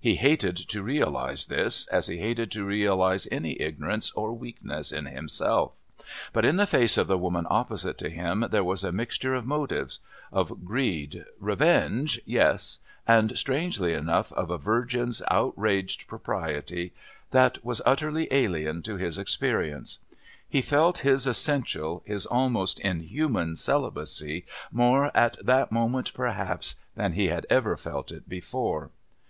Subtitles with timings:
[0.00, 5.04] He hated to realise this, as he hated to realise any ignorance or weakness in
[5.04, 5.72] himself,
[6.32, 9.44] but in the face of the woman opposite to him there was a mixture of
[9.44, 9.98] motives
[10.32, 16.94] of greed, revenge, yes, and strangely enough, of a virgin's outraged propriety
[17.32, 19.98] that was utterly alien to his experience.
[20.48, 27.26] He felt his essential, his almost inhuman, celibacy more at that moment, perhaps, than he
[27.28, 28.88] had ever felt it before.